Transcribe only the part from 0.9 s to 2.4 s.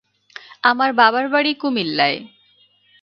বাবার বাড়ি কুমিল্লায়।